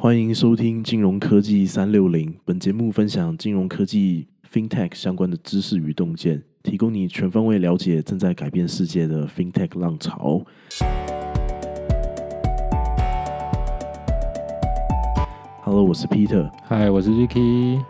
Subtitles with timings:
[0.00, 2.32] 欢迎收听金融科技三六零。
[2.44, 10.40] 本节目分享金融科技 FinTech 相关的知识与洞见，提供你全方位了解正在改变世界的 FinTech 浪潮。
[15.64, 16.48] Hello，我是 Peter。
[16.62, 17.80] 嗨，我是 Ricky。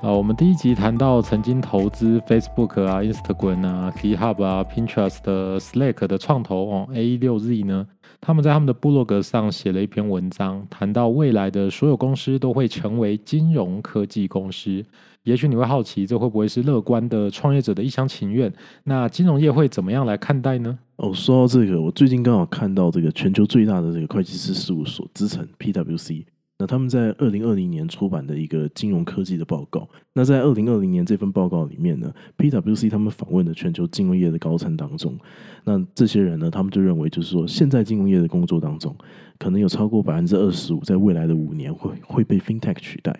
[0.00, 7.86] 啊，我们第一集谈到曾经投资 Facebook 啊、Instagram 啊、GitHub 啊、Pinterest 的 Slack 的创投哦，A 六 Z 呢。
[8.20, 14.84] 他们在他们的部落格上写了一篇文章，谈到未来的所有公司都会成为金融科技公司。
[15.24, 18.52] 也许你会好奇，这会不会是乐观的创业者的一厢情愿？
[18.84, 20.78] 那金融业会怎么样来看待呢？
[20.96, 26.24] 哦，说到这个，我最近刚好看到这个全球最大的这个会计师事务所资诚 PWC。
[26.60, 29.88] 那他们在二零二零年出版的一个金融科技的报告。
[30.12, 35.16] 那在二零二零年这份报告里面呢，PWC 他们访问的全球金融业的高层当中，
[35.64, 38.92] 那这些人呢，他们就认为就是说，现在金融业的工作当中，
[39.38, 43.16] 可能有超过百分之二十五，在未来的五年会会被 FinTech 取代。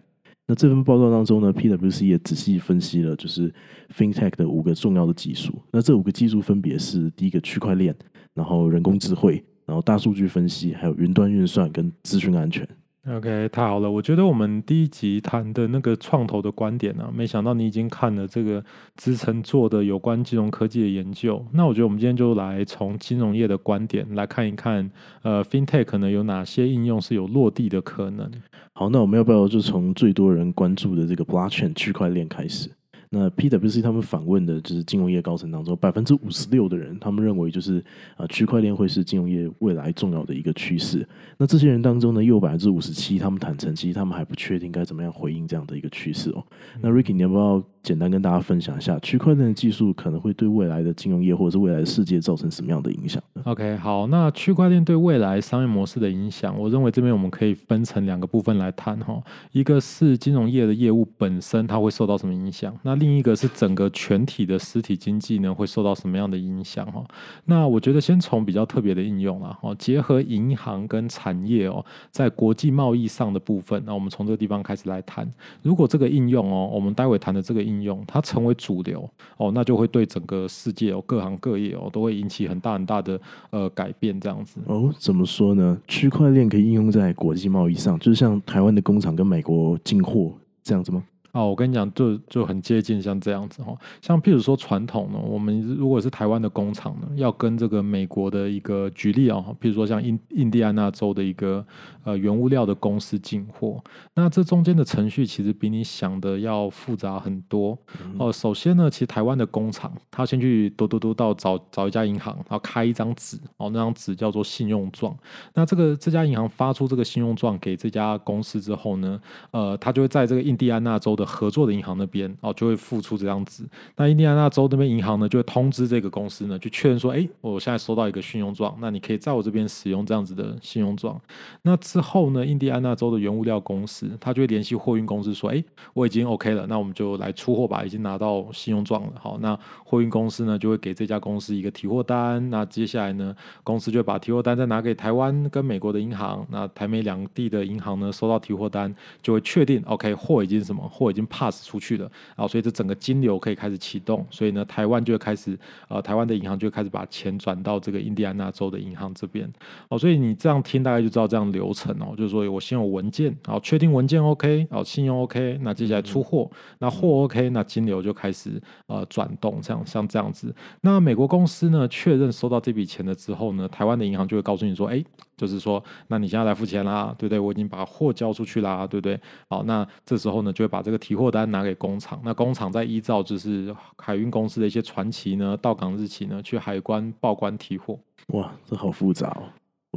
[0.48, 3.55] 那这份报告当中呢，PWC 也仔细分析了就是
[3.94, 5.53] FinTech 的五个重要的技术。
[5.70, 7.94] 那这五个技术分别是第一个区块链，
[8.34, 12.66] 然后人工智慧，然后大数据分析，还有云端运算跟资讯安全。
[13.11, 13.91] OK，太好了！
[13.91, 18.62] 我觉得我们第一集谈的那个创投的观点呢，没想到你已经看了这个
[18.97, 21.42] 支撑做的有关金融科技的研究。
[21.53, 24.91] 那我觉得我们今天就来从金融业的观点来看一看，
[25.23, 28.31] 呃，FinTech 可能有哪些应用是有落地的可能。
[28.75, 32.69] 好，那我们要不要就从最多人关注的这个 Blockchain 区块链开始？
[33.11, 37.83] 那 PWC 他们访问的就是金融业高层当中，百分之五十六的人，他们认为就是
[38.17, 41.06] 啊，区块链会是金融业未来重要的一个趋势。
[41.37, 46.45] 那这些人当中呢，又有百分之五十七，他们坦诚，其实他们还不确定该怎么样回应这样的一个趋势哦。
[46.81, 59.23] 那 Ricky，你要不要简单跟大家分享一下，区块链的技术可能会对未来的金融业或者是未来的世界造成什么样的影响？OK，好，那区块链对未来商业模式的影响，我认为这边我们可以分成两个部分来谈哈。
[59.53, 62.77] 一个是金融业的业务本身，它会受到什么影响？
[62.83, 66.84] 那另一个是整个全体的实体经济呢，会受到什么样的影响？
[66.93, 67.05] 哈，
[67.47, 75.28] 那我觉得先从比较特别的应用啦，哦，结合银行跟产业哦，在国际贸易上的部分，那我们从这个地方开始来谈。
[75.62, 83.21] 如果这个应用哦，我们待会谈的这个应用，它成为主流哦，那就会对整个世界哦，各行各业哦，都会引起很大很大的
[83.51, 84.93] 呃改变，这样子哦。
[84.99, 85.79] 怎么说呢？
[85.87, 91.05] 区块链可以应用在国际贸易上，就是像台湾的工厂跟美国进货这样子吗？
[91.33, 101.65] 哦，我跟你讲，就就很接近像这样子哈，像譬如说传统呢，我们如果是台湾的工厂呢，要跟这个美国的一个举例啊，譬如说像印印第安纳州的一个
[102.03, 103.78] 呃原物料的公司进货，
[104.15, 107.78] 那这中间的程序其实比你想的要复杂很多
[108.19, 108.33] 哦。
[108.33, 115.15] 首先呢，其实台湾的工厂，他先去嘟嘟嘟到找找一家银行，然后开一张纸哦，那张纸叫做信用状。
[115.53, 121.18] 那这个这家银行发出这个信用状给这家公司之后呢，呃，他就会在这个印第安纳州。
[121.19, 123.65] 的合作的银行那边哦，就会付出这张纸。
[123.97, 131.21] 那印第安纳州那边银行呢，就会通知这个公司呢，去确认说，哎，我现在收到一个信用状，那你可以在我这边使用这样子的信用状。
[131.62, 135.62] 那之后呢，印第安纳州的原物料公司，他就会联系货运公司说，哎，
[135.93, 139.12] 我已经 OK 了，那我们就来出货吧，已经拿到信用状了。
[139.21, 142.49] 好，那货运公司呢，就会给这家公司一个提货单。
[142.50, 146.47] 那接下来呢，公司就把提货单再拿给台湾跟美国的银行。
[146.50, 151.07] 那台美两地的银行呢，收到提货单，就会确定 OK，货已经什么货。
[151.10, 152.04] 已经 pass 出去了，
[152.36, 155.58] 然后所以这整个金流可以开始启动，所以呢，台湾就会开始，
[155.88, 159.50] 呃，台湾的银行就会开始把钱转到这个印第安纳州的银行这边，
[159.88, 175.04] 哦，所以你这样听大概就知道这样流程哦，就是说我先有文件，然后确定文件 OK，然后信用 OK，那接下来出货，那货 OK，那金流就开始呃转动，这样像这样子，那美国公司呢确认收到这笔钱了之后呢，台湾的银行就会告诉你说，哎，
[175.38, 177.38] 就是说，那你现在来付钱啦，对不对？
[177.38, 179.19] 我已经把货交出去啦，对不对？
[179.49, 180.99] 好，那这时候呢就会把这个。
[180.99, 187.97] 提货单拿给工厂，那工厂再依照就是海运公司的一些传奇呢，到港日期呢，去海关报关提货。
[188.34, 189.44] 哇，这好复杂哦。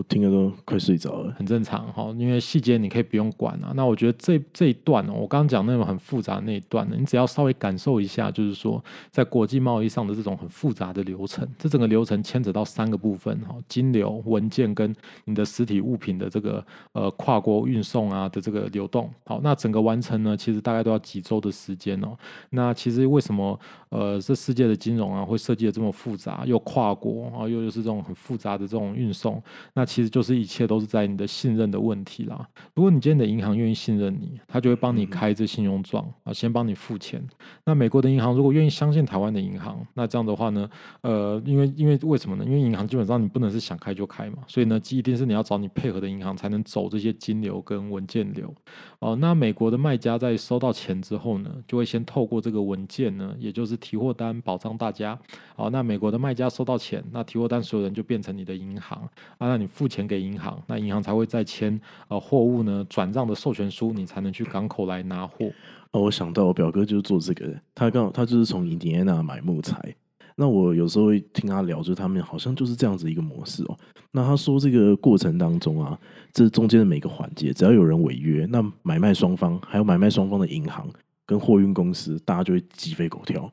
[0.01, 3.71] 我听了都快睡着了，很正常哈，因为细节你可以不用管啊。
[3.75, 14.91] 那我觉得这这一段哦，我刚刚讲那种很复杂那一段呢，你只要稍微感受一下，就是说在国际贸易上的这种很复杂的流程，这整个流程牵扯到三个部分哈：金流、文件跟
[15.25, 19.07] 你的实体物品的这个呃跨国运送啊的这个流动。
[19.25, 22.17] 好，那整个完成呢，其实大概都要几周的时间哦。
[22.49, 23.59] 那其实为什么
[23.89, 29.39] 呃这世界的金融啊会设计的这么复杂，又跨国啊，又又是这种很复杂的这种运送？
[29.75, 32.47] 那其实就是一切都是在你的信任的问题啦。
[32.73, 37.21] 如果你今天的银行愿意信任你，他就会帮你开这信用状啊，先帮你付钱。
[37.65, 40.69] 那美国的银行如果愿意相信台湾的银行，那这样的话呢，
[41.01, 42.45] 呃，因为因为为什么呢？
[42.45, 48.53] 因为银行基本上你不能是想开就开嘛，所以呢，一定是你要找你配合的银行才能走这些金流跟文件流。
[48.99, 55.19] 哦，那美国的卖家在收到钱之后呢，就会先透过这个文件呢，也就是提货单保障大家。
[55.57, 58.97] 哦，那美国的卖家收到钱，那提货单所有人就变成你的银行
[59.37, 65.51] 啊，那你付钱给银行，那银行才会再签呃货物呢转账的授权书，你才能去港口来拿货。
[65.91, 69.95] 哦，我想到我表哥就是做这个，他刚好他就是从印第安纳买木材。
[70.35, 73.77] 那我有时候会听他聊，就他们好像就是这样子一个模式哦。
[74.11, 75.99] 那他说这个过程当中啊，
[76.31, 80.89] 这中间的每个环节，只要有人违约，那买卖双方还有买卖双方的银行
[81.25, 83.51] 跟货运公司，大家就会鸡飞狗跳。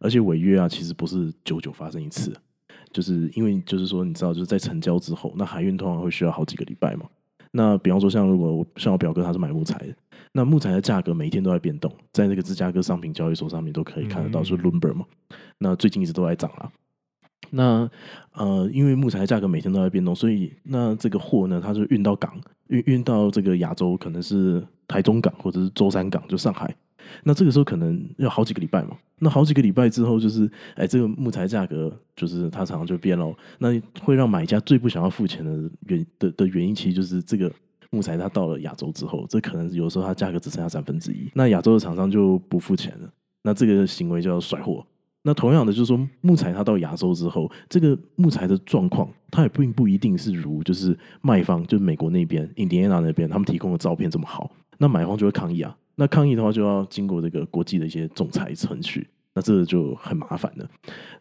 [0.00, 2.34] 而且违约啊，其实不是久久发生一次，
[2.92, 7.06] 就是因为就是说，你知道，就是在成交之后，那海运通常会需要好几个礼拜嘛。
[7.52, 9.94] 那比方说，像如果像我表哥他是买木材的，
[10.32, 15.04] 那木材的价格每天都在变动，在那个芝加哥商品交易所上面都可以看得到，是 Lumber 嘛。
[15.58, 16.70] 那最近一直都在涨啊。
[17.50, 17.90] 那
[18.34, 26.72] 呃，因为木材的价格每天都在变动，所以那这个货呢，它就运到港，运运到这个亚洲，可能是台中港或者是舟山港，就上海。
[27.24, 33.34] 那这个时候可能要好几个礼拜嘛，那好几个礼拜之后，就是哎，这个木材价格就是它常常就变喽。
[33.58, 37.52] 那会让买家最不想要付钱的原的的原因，其实就是这个
[37.90, 43.10] 木材它到了亚洲之后，这可能有时候它价格只剩下三分之一，那亚洲的厂商就不付钱了。
[43.42, 44.84] 那这个行为叫甩货。
[45.22, 55.76] 那同样的就是说，木材它到亚洲之后，这个木材的状况，它也并不一定是如就是卖方，就是美国那边印第安纳那边他们提供的照片这么好，那买方就会抗议啊。
[56.00, 60.66] 那抗议的话，就要经过这个国际的一些仲裁程序，那这个就很麻烦了。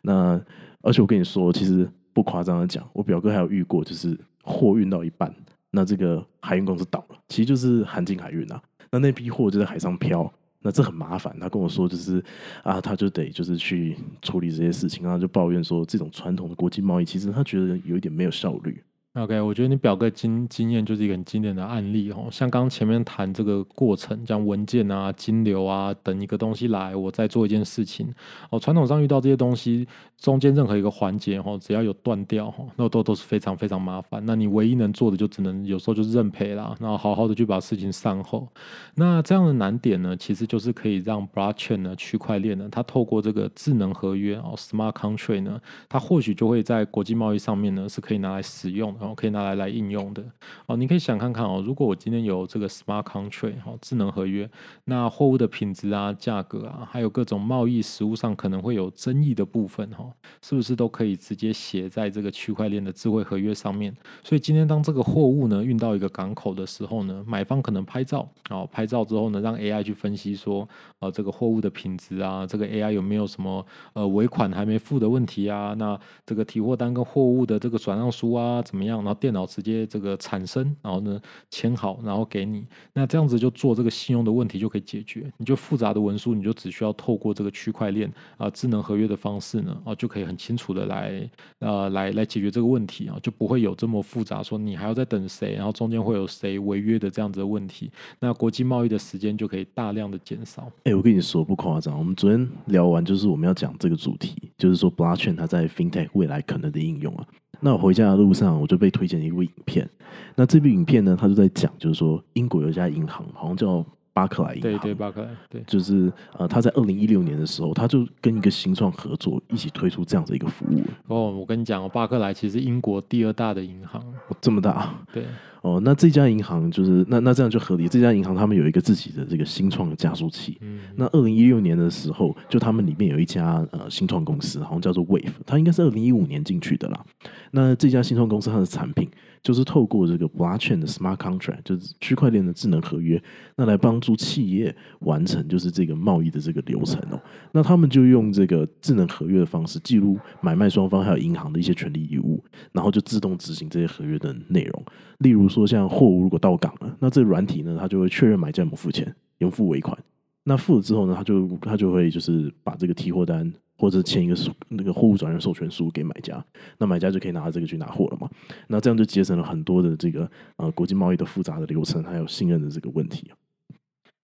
[0.02, 0.42] 那
[0.82, 5.36] 而且我跟你说，其实不夸张的讲，我表哥还有遇过，就是货运到一半，
[5.70, 8.62] 那这个海运公司倒了，其实就是韩进海运啊。
[8.90, 11.38] 那那批货就在海上漂，那这很麻烦。
[11.42, 12.24] 他跟我说，就是
[12.64, 18.82] 啊，他就得就是去处理这些事情，然后就抱怨说，这种传统的国际贸易，其实他觉得有一点没有效率。
[19.16, 22.28] OK，我觉得你表哥经经验就是一个很经典的案例哦。
[22.30, 28.08] 像刚前面谈这个过程，像文件啊、金流啊等一个东西来，我再做一件事情
[28.52, 28.60] 哦。
[28.60, 34.24] 传统上遇到这些东西，中间任何一个环节哦，只要有断掉哦，那都都是非常非常麻烦。
[34.28, 38.48] 那你唯一能做的就只能有时候就是认赔啦，然后好好的去把事情善后。
[38.94, 45.60] 那这样的难点呢，其实就是可以让 Blockchain 呢区块链呢，它透过这个智能合约哦，Smart Contract 呢，
[45.90, 48.96] 它或许就会在国际贸易上面呢是可以拿来使用。
[49.00, 50.24] 然后可以拿来来应用的
[50.66, 54.50] 哦，你可以想看看哦，如果我今天有这个 smart contract 哦，智能合约，
[54.86, 60.06] 那货物的品质啊、价格啊，还有各种贸易实物上可能会有争议的部分哈，
[60.42, 63.96] 是不是都可以直接写在这个区块链的智慧合约上面？
[64.24, 70.68] 所以今天当这个货物呢运到一个港口的时候呢，买方可能拍照，然后拍照之后呢，让 AI 去分析说，
[71.00, 75.74] 呃，这个货物的品质啊，这个 AI 有没有什么呃尾款还没付的问题啊？
[75.78, 78.89] 那这个提货单跟货物的这个转让书啊，怎么样？
[78.90, 81.20] 样，然后电脑直接这个产生，然后呢
[81.50, 85.32] 签好，然后给你，那这样子就做这个信用的问题就可以解决。
[85.38, 97.92] 你就复杂的文书，你就只需要透过这个区块链啊智能合约的方式呢，啊就可以很清楚的来呃来来解决这个问题啊，就不会有这么复杂，说你还要再等谁，然后中间会有谁违约的这样子的问题。
[98.20, 100.72] 那国际贸易的时间就可以大量的减少。
[100.84, 107.26] 哎，我跟你说不夸张，我们昨天聊完就是我们要讲这个主题，就是说 Blockchain 它在 FinTech 未来可能的应用啊。
[107.62, 109.90] 那我回家的路上，我就被推荐一部影片。
[110.36, 114.72] 那这部影片呢，他就在讲，就是说英国有一家银行，好像叫巴克莱银行。
[114.72, 115.30] 对对，巴克莱。
[115.50, 120.82] 对，就是呃，他在二零一六年的时候，他就跟一个新创合作，一起推出这样的一个服务。
[121.08, 124.04] 哦，我跟你讲哦，巴克莱其实英国第二大的银行，
[124.42, 124.94] 这么大。
[125.14, 125.24] 对。
[125.62, 127.86] 哦，那这家银行就是那那这样就合理。
[127.86, 130.58] 这家银行他们有一个自己的这个新创的加速器。
[130.62, 137.06] 嗯，那二零一六年的时候，就他们里面有一家呃新创公司，好像叫做 Wave，它应该是二零一五年进去的啦。
[137.52, 139.10] 那这家新创公司它的产品。
[139.42, 143.22] 就是透过这个 blockchain 的 smart contract，就是区块链的智能合约，
[143.56, 147.22] 那来帮助企业完成就是这个贸易的这个流程哦。
[147.52, 154.84] 那他们就用这个智能合约的方式记录买卖双方还有银行的一些权利义务，然后就自动执行这些合约的内容。
[155.20, 159.98] 例如说，像货物如果到港了，那这个软体呢，它就会确认买家有付钱，有付尾款。
[160.44, 163.52] 那付了之后呢，他就他就会就是把这个提货单。
[163.80, 164.36] 或者签一个
[164.68, 166.46] 那个货物转让授权书给买家，
[166.78, 168.30] 那买家就可以拿着这个去拿货了嘛？
[168.68, 173.32] 那这样就节省了很多的这个呃国际贸易的复杂的流程，还有信任的这个问题。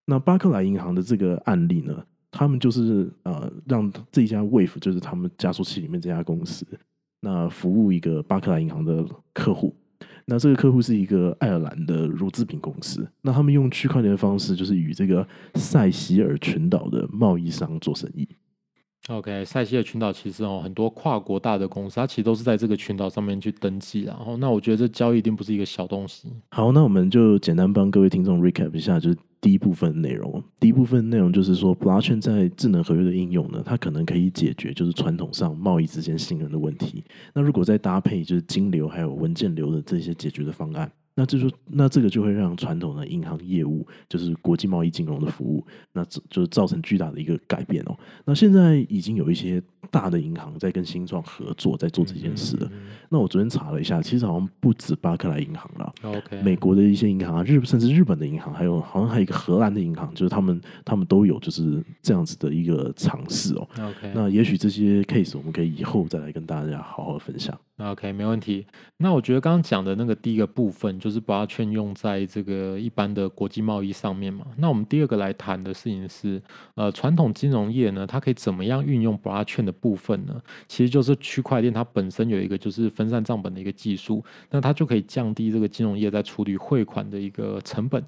[0.05, 6.65] 那巴克莱银行的这个案例呢，他们就是呃让这一家 Wave 就是他们加速器里面这家公司，
[7.21, 9.73] 那服务一个巴克莱银行的客户，
[10.25, 18.27] 那这个客户是一个爱尔兰的乳制品公司，那他们用区块链的方式，就是与这个塞西尔群岛的贸易商做生意。
[19.07, 26.27] OK，塞西尔群岛其实哦，很多跨国大的公司，它其实都是在这个群岛上面去登记，然后那我觉得这交易一定不是一个小东西。
[26.49, 30.43] 好，那我们就简单帮各位听众 recap 一下，就是第一部分内容。
[30.59, 37.03] 第一部分内容就是说，Blockchain 在智能合约的应用呢，它可能可以解决就是传统上贸易之间信任的问题。
[37.31, 40.91] 那如果再搭配就是金流还有文件流的这些解决的方案。
[41.15, 47.97] 那这就那这个就会让传统的银行业务，就是国际贸易金融的服务，那就造成巨大的一个改变哦。
[48.25, 52.71] 那现在已经有一些大的银行在跟新创合作，在做这件事了。
[53.09, 63.67] 那我昨天查了一下，其实好像不止巴克莱银行了，OK，美国的一些银行啊，日甚至日本的银行，还有好像还有一个荷兰的银行，就是他们他们都有就是这样子的一个尝试哦。
[63.79, 67.57] OK，那也许这些 case 我们可以以后再来跟大家好好分享。
[67.77, 68.65] OK，没问题。
[68.97, 74.45] 那我觉得刚刚讲的那个第一个部分，就是把它圈用在这个一般的国际贸易上面嘛。
[74.57, 76.41] 那我们第二个来谈的事情是，
[76.75, 80.41] 呃，传统金融业呢，它可以怎么样运用 blockchain 的部分呢？
[80.67, 88.03] 其实就是区块链它本身有一个就是分散账本的一个技术，那它就可以降低这个金融业在处理汇款的一个成本。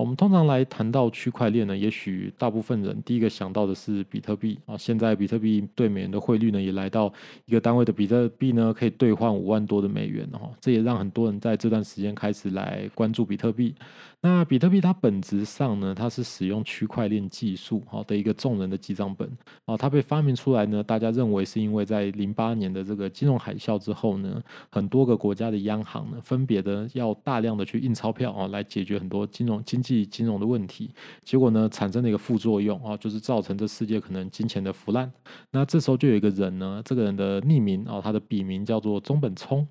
[0.00, 4.76] 我们通常来谈到区块链呢，也许大部分人第一个想到的是比特币啊。
[4.76, 7.12] 现在比特币对美元的汇率呢，也来到
[7.46, 10.50] 一个单位的比特币呢，可以兑换五万多的美元哦。
[10.60, 13.74] 这也让很多人在这段时间开始来关注比特币。
[14.20, 19.30] 那比特币它本质上呢，它是使用区块链技术好的一个众人的记账本
[19.64, 19.76] 啊。
[19.76, 30.90] 它被发明出来呢，大家认为是因为在零八年的这个金融海啸之后呢，很多个国家的央行呢，分别的要大量的去印钞票啊，来解决很多金融经济金融的问题。
[31.24, 35.12] 结果呢，产生了一个副作用啊，就是造成这世界可能金钱的腐烂。
[35.50, 39.66] 那这时候就有一个人呢，这个人的匿名啊，他的笔名叫做中本聪。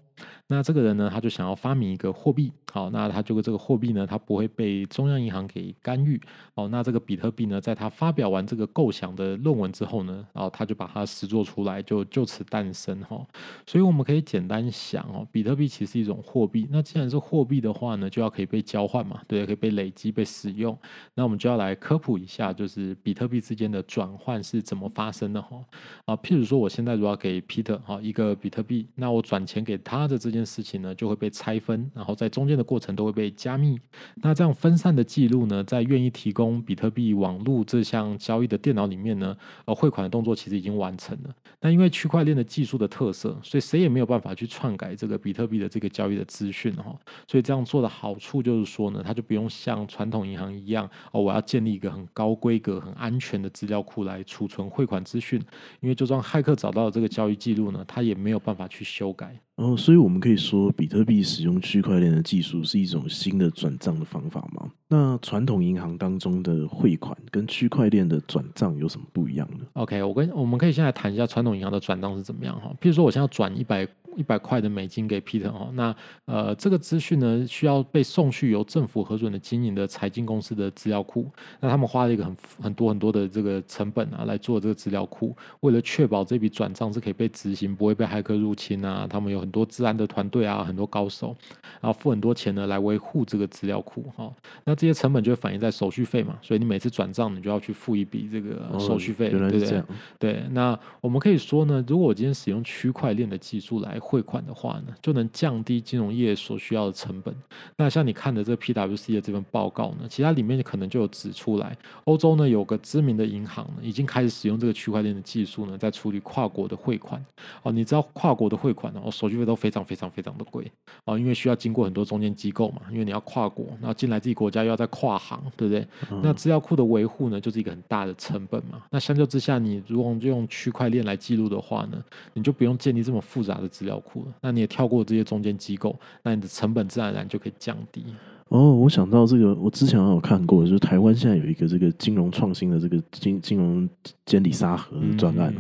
[0.48, 6.20] 那这个人呢，他就想要发明一个货币，好，那他就这个货币呢，它不会被中央银行给干预，
[6.56, 13.26] 哦，那这个比特币呢，在他发表完这个构想的论文之后呢，然后他就把它实做出来，就就此诞生哈。
[13.68, 20.76] 所以我们可以简单想哦，比特币其实是一种货币，那既然是货币的话呢，就要可以被交换嘛，对，可以被累积、被使用。
[21.14, 25.58] 那我们就要来科普一下，就是比特币之间的转换是怎么发生的哈。
[26.06, 30.08] 啊，譬如说我现在如果要给 Peter 哈一个比特币，那我转钱给他。
[30.08, 33.80] 的这件事情呢，就会被拆分，然后在中间的过程都会被加密。
[34.16, 41.34] 那这样分散的记录呢，在愿意提供比特币网络这项交易的电脑里面呢，呃，汇款的动作其实已经完成了。
[41.62, 46.94] 那因为区块链的技术的特色，所以谁也没有办法去篡改这个比特币的这个交易的资讯哈。
[47.28, 55.42] 所以这样做的好处就是说呢，它就不用像传统银行一样哦，我要建立一个很高规格、很安全的资料库来储存汇款资讯。
[55.80, 59.40] 因为就算骇客找到了这个交易记录呢，他也没有办法去修改。
[59.56, 64.72] 然后，所以我们可以说，比特币使用区块链的技术是一种新的转账的方法吗？
[64.88, 72.74] 那传统银行当中的汇款跟区块链的转账有什么不一样呢？OK，我跟我们可以先来谈一下传统银行的转账是怎么样哈。
[72.82, 73.88] 譬如说，我现在要转一百。
[74.18, 75.96] 一百块的美金给 Peter 哦，那
[76.26, 81.26] 呃这个资讯呢需要被送去由政府核准的经营的财经公司的资料库，
[81.60, 91.36] 那他们花了一个很很多很多的这个成本啊来做这个资料库，为了确保这笔转账是可以被执行，不会被骇客入侵啊，他们有很多治安的团队啊，很多高手，
[91.80, 94.34] 然后付很多钱呢来维护这个资料库哈，
[94.66, 99.84] 那这些成本就会反映在手续费嘛，所以你每次转账你就要去付一笔这个手续费，对不对？
[100.18, 107.36] 对，那我们可以说呢，如果我今天使用区块链的技术来汇款的话呢，就能降低金融业所需要的成本。
[107.76, 117.24] 那像你看的这 PWC 的这份报告呢，其他里面可能就有指出来，欧洲呢有个知名的银行呢，已经开始使用这个区块链的技术呢，在处理跨国的汇款。
[117.64, 120.72] 哦，你知道跨国的汇款呢，哦，手续费都非常非常非常的贵
[121.04, 125.86] 哦，因为需要经过很多中间机构嘛，因为你要跨国，然后进来自己国家又要再跨行，对不对？
[126.24, 128.84] 那资料库的维护呢，就是一个很大的成本嘛。
[128.90, 132.02] 那相较之下，你如果用区块链来记录的话呢，
[132.34, 134.34] 你就不用建立这么复杂的资料库了。
[134.42, 138.04] 那你也跳过这些中间机构，那你的成本自然而然就可以降低。
[138.50, 143.90] 哦，我想到这个，我之前有看过，就是台湾现在有一个这个金融创新的这个金金融
[144.26, 145.54] 监理沙盒专案。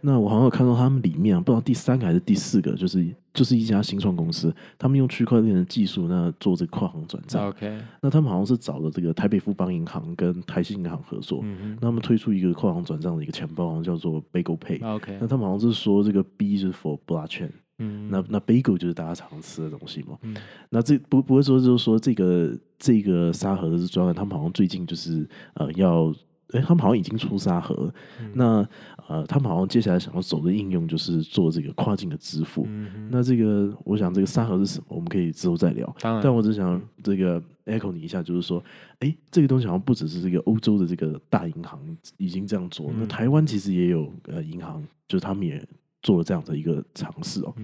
[0.00, 7.48] 那我好像有看到他们里面，啊不知道第三个还是第四个，就是就是一家新创公司，他们用区块链的技术，那做这个跨行转账。
[7.48, 14.82] OK，那他们好像是找了这个台北富邦银行跟台新银行合作，那他们推出一个跨行转账的一个钱包，叫做 Bagel Pay。
[14.82, 17.50] OK，那他们好像是说这个 B 是 for blockchain。
[17.82, 20.16] 嗯，那那 bagel 就是大家常吃的东西嘛。
[20.22, 20.36] 嗯，
[20.70, 26.14] 那这不不会说就是说这个这个沙盒的是专案，他们好像最近就是呃要
[26.52, 27.94] 哎，他们好像已经出沙盒了。
[28.34, 28.66] 那
[29.08, 32.66] 呃，他们好像接下来想要走的应用就是做这个跨境的支付。
[33.10, 35.96] 那这个，我想这个沙盒是什么，我们可以之后再聊。
[36.22, 38.62] 但我只想这个 echo 你一下，就是说，
[39.00, 41.80] 哎，这个东西好像不只是这个欧洲的这个大银行
[42.18, 45.62] 已经这样做，那台湾其实也有呃银行，就是他们也
[46.02, 47.54] 做了这样的一个尝试哦。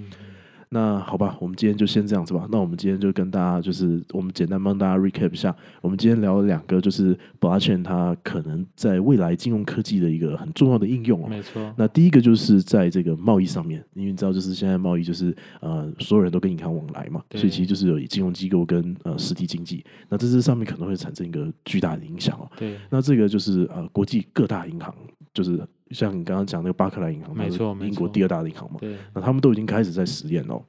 [0.70, 2.46] 那好吧，我们今天就先这样子吧。
[2.52, 11.26] 那我们今天就跟大家，就是我们简单帮大家 recap 一下，我们今天聊了两个，就是 blockchain 它可能在未来金融科技的一个很重要的应用哦。
[11.26, 11.72] 没错。
[11.78, 22.46] 那第一个就是在这个贸易上面，因为你知道，就是现在贸易就是呃，所有人都跟银行往来嘛，所以其实就是有金融机构跟呃实体经济，那这这上面可能会产生一个巨大的影响哦。
[22.58, 22.76] 对。
[22.90, 24.94] 那这个就是呃，国际各大银行，
[25.32, 28.96] 就是像你刚刚讲那个巴克莱银行，没错，英国第二大的银行嘛，对。
[29.14, 30.62] 那他们都已经开始在实验了。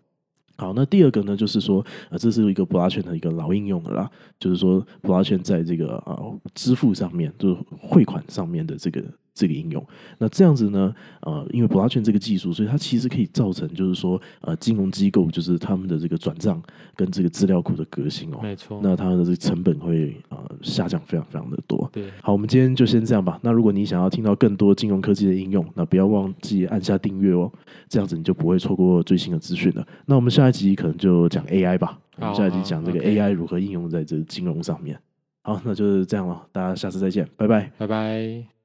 [0.57, 6.19] 好，那第二个呢，就是说，呃，这是一个 blockchain 的一个老应用了啦，就是说 blockchain 在这个啊
[6.53, 9.03] 支付上面，就是汇款上面的这个。
[9.39, 9.81] 这个应用，
[10.17, 10.93] 那这样子呢？
[11.21, 16.61] 呃，因为 blockchain 这个技术，所以它其实可以造成，就是说，呃，金融机构就是他们的这个转账
[16.93, 18.81] 跟这个资料库的革新哦，没错。
[18.83, 21.89] 那它的这个成本会呃下降非常非常的多。
[21.93, 23.39] 对，好，我们今天就先这样吧。
[23.41, 27.49] 那如果你想要听到更多金融科技的应用，那不要忘记按下订阅哦，
[27.87, 29.87] 这样子你就不会错过最新的资讯了。
[30.05, 34.99] 那我们下一集可能就讲 AI 吧，我们下一集讲这个 AI 如何应用在这个金融上面。
[35.41, 38.58] 好，那就是这样了，大家下次再见，拜拜，拜拜。